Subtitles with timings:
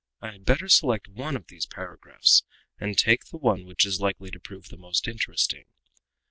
[0.19, 2.41] I had better select one of these paragraphs,
[2.79, 5.65] and take the one which is likely to prove the most interesting.